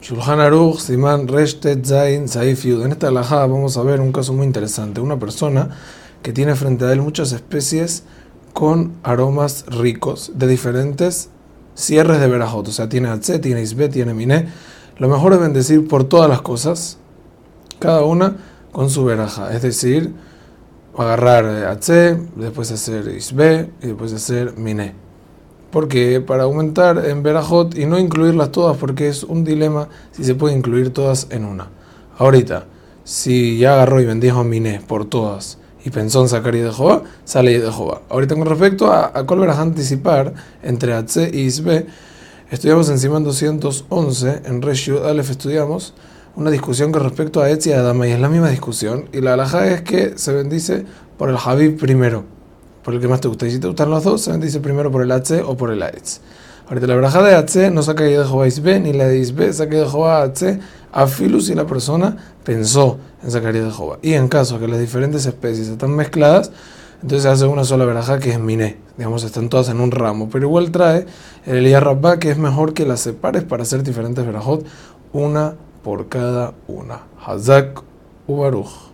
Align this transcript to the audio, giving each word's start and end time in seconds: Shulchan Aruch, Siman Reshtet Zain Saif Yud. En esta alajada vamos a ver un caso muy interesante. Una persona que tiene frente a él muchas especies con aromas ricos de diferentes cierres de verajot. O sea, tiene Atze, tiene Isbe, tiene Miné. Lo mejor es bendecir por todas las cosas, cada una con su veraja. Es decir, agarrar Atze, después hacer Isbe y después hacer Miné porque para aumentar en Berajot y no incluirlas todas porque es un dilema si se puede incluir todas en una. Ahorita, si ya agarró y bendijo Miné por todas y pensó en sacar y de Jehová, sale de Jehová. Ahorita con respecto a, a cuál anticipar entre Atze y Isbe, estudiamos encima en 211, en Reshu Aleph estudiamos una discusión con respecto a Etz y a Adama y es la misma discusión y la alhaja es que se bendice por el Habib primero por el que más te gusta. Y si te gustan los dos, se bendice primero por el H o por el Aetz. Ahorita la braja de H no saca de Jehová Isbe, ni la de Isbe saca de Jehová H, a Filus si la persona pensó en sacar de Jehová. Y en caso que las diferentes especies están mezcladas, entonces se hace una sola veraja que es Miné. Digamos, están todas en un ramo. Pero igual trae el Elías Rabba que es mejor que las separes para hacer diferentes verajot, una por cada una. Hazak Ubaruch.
Shulchan 0.00 0.40
Aruch, 0.40 0.80
Siman 0.80 1.28
Reshtet 1.28 1.84
Zain 1.84 2.26
Saif 2.26 2.64
Yud. 2.64 2.82
En 2.86 2.92
esta 2.92 3.08
alajada 3.08 3.46
vamos 3.46 3.76
a 3.76 3.82
ver 3.82 4.00
un 4.00 4.12
caso 4.12 4.32
muy 4.32 4.46
interesante. 4.46 5.02
Una 5.02 5.18
persona 5.18 5.68
que 6.22 6.32
tiene 6.32 6.54
frente 6.54 6.86
a 6.86 6.92
él 6.92 7.02
muchas 7.02 7.32
especies 7.32 8.04
con 8.54 8.94
aromas 9.02 9.66
ricos 9.66 10.32
de 10.36 10.46
diferentes 10.46 11.28
cierres 11.74 12.18
de 12.18 12.28
verajot. 12.28 12.66
O 12.68 12.72
sea, 12.72 12.88
tiene 12.88 13.08
Atze, 13.08 13.40
tiene 13.40 13.60
Isbe, 13.60 13.90
tiene 13.90 14.14
Miné. 14.14 14.48
Lo 14.96 15.08
mejor 15.08 15.34
es 15.34 15.40
bendecir 15.40 15.86
por 15.86 16.04
todas 16.04 16.30
las 16.30 16.40
cosas, 16.40 16.96
cada 17.78 18.02
una 18.02 18.38
con 18.72 18.88
su 18.88 19.04
veraja. 19.04 19.54
Es 19.54 19.60
decir, 19.60 20.14
agarrar 20.96 21.44
Atze, 21.66 22.18
después 22.36 22.72
hacer 22.72 23.06
Isbe 23.08 23.70
y 23.82 23.88
después 23.88 24.14
hacer 24.14 24.56
Miné 24.56 25.09
porque 25.70 26.20
para 26.20 26.44
aumentar 26.44 27.04
en 27.06 27.22
Berajot 27.22 27.76
y 27.76 27.86
no 27.86 27.98
incluirlas 27.98 28.52
todas 28.52 28.76
porque 28.76 29.08
es 29.08 29.22
un 29.22 29.44
dilema 29.44 29.88
si 30.12 30.24
se 30.24 30.34
puede 30.34 30.56
incluir 30.56 30.92
todas 30.92 31.26
en 31.30 31.44
una. 31.44 31.68
Ahorita, 32.18 32.64
si 33.04 33.58
ya 33.58 33.74
agarró 33.74 34.00
y 34.00 34.06
bendijo 34.06 34.44
Miné 34.44 34.80
por 34.86 35.04
todas 35.04 35.58
y 35.84 35.90
pensó 35.90 36.22
en 36.22 36.28
sacar 36.28 36.54
y 36.54 36.60
de 36.60 36.72
Jehová, 36.72 37.02
sale 37.24 37.58
de 37.58 37.72
Jehová. 37.72 38.02
Ahorita 38.08 38.34
con 38.34 38.46
respecto 38.46 38.92
a, 38.92 39.12
a 39.14 39.24
cuál 39.24 39.48
anticipar 39.48 40.34
entre 40.62 40.92
Atze 40.92 41.30
y 41.32 41.40
Isbe, 41.40 41.86
estudiamos 42.50 42.88
encima 42.90 43.16
en 43.16 43.24
211, 43.24 44.42
en 44.44 44.62
Reshu 44.62 44.98
Aleph 44.98 45.30
estudiamos 45.30 45.94
una 46.36 46.50
discusión 46.50 46.92
con 46.92 47.02
respecto 47.02 47.40
a 47.40 47.50
Etz 47.50 47.66
y 47.66 47.72
a 47.72 47.80
Adama 47.80 48.06
y 48.06 48.12
es 48.12 48.20
la 48.20 48.28
misma 48.28 48.50
discusión 48.50 49.08
y 49.12 49.20
la 49.20 49.34
alhaja 49.34 49.66
es 49.68 49.82
que 49.82 50.16
se 50.16 50.32
bendice 50.32 50.84
por 51.18 51.28
el 51.28 51.36
Habib 51.36 51.78
primero 51.78 52.39
por 52.82 52.94
el 52.94 53.00
que 53.00 53.08
más 53.08 53.20
te 53.20 53.28
gusta. 53.28 53.46
Y 53.46 53.50
si 53.50 53.58
te 53.58 53.66
gustan 53.66 53.90
los 53.90 54.04
dos, 54.04 54.22
se 54.22 54.30
bendice 54.30 54.60
primero 54.60 54.90
por 54.90 55.02
el 55.02 55.12
H 55.12 55.42
o 55.42 55.56
por 55.56 55.70
el 55.70 55.82
Aetz. 55.82 56.20
Ahorita 56.68 56.86
la 56.86 56.96
braja 56.96 57.22
de 57.22 57.34
H 57.34 57.70
no 57.70 57.82
saca 57.82 58.04
de 58.04 58.24
Jehová 58.24 58.46
Isbe, 58.46 58.78
ni 58.78 58.92
la 58.92 59.08
de 59.08 59.18
Isbe 59.18 59.52
saca 59.52 59.76
de 59.76 59.88
Jehová 59.88 60.22
H, 60.22 60.60
a 60.92 61.06
Filus 61.06 61.46
si 61.46 61.54
la 61.54 61.66
persona 61.66 62.16
pensó 62.44 62.98
en 63.22 63.30
sacar 63.30 63.52
de 63.52 63.70
Jehová. 63.70 63.98
Y 64.02 64.14
en 64.14 64.28
caso 64.28 64.60
que 64.60 64.68
las 64.68 64.78
diferentes 64.78 65.26
especies 65.26 65.68
están 65.68 65.96
mezcladas, 65.96 66.52
entonces 67.02 67.22
se 67.22 67.28
hace 67.28 67.46
una 67.46 67.64
sola 67.64 67.84
veraja 67.86 68.18
que 68.18 68.30
es 68.30 68.38
Miné. 68.38 68.76
Digamos, 68.96 69.24
están 69.24 69.48
todas 69.48 69.68
en 69.70 69.80
un 69.80 69.90
ramo. 69.90 70.28
Pero 70.30 70.46
igual 70.46 70.70
trae 70.70 71.06
el 71.46 71.56
Elías 71.56 71.82
Rabba 71.82 72.18
que 72.18 72.30
es 72.30 72.38
mejor 72.38 72.74
que 72.74 72.84
las 72.84 73.00
separes 73.00 73.42
para 73.42 73.62
hacer 73.62 73.82
diferentes 73.82 74.24
verajot, 74.24 74.64
una 75.12 75.56
por 75.82 76.08
cada 76.08 76.54
una. 76.68 77.00
Hazak 77.24 77.82
Ubaruch. 78.26 78.90